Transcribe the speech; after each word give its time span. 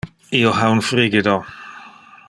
Io 0.37 0.53
ha 0.61 0.71
un 0.77 0.81
frigido. 0.87 1.37